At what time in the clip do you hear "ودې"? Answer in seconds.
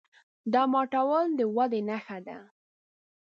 1.55-1.81